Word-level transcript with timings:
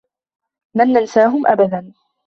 لن 0.75 0.87
ننساهم 0.93 1.47
أبدا. 1.47 1.93